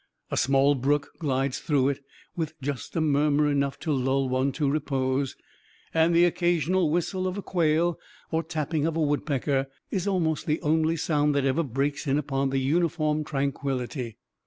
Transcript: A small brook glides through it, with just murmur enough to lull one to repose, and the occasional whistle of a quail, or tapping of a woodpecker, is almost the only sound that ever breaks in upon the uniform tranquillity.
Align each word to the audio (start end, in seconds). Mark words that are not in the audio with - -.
A 0.31 0.35
small 0.37 0.73
brook 0.73 1.11
glides 1.19 1.59
through 1.59 1.89
it, 1.89 1.99
with 2.35 2.59
just 2.59 2.95
murmur 2.95 3.47
enough 3.47 3.77
to 3.81 3.91
lull 3.93 4.27
one 4.29 4.51
to 4.53 4.67
repose, 4.67 5.35
and 5.93 6.15
the 6.15 6.25
occasional 6.25 6.89
whistle 6.89 7.27
of 7.27 7.37
a 7.37 7.43
quail, 7.43 7.99
or 8.31 8.41
tapping 8.41 8.87
of 8.87 8.97
a 8.97 8.99
woodpecker, 8.99 9.67
is 9.91 10.07
almost 10.07 10.47
the 10.47 10.59
only 10.63 10.95
sound 10.95 11.35
that 11.35 11.45
ever 11.45 11.61
breaks 11.61 12.07
in 12.07 12.17
upon 12.17 12.49
the 12.49 12.57
uniform 12.57 13.23
tranquillity. 13.23 14.17